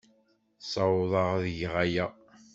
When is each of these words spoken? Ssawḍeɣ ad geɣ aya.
Ssawḍeɣ 0.63 1.27
ad 1.37 1.45
geɣ 1.57 1.73
aya. 1.83 2.05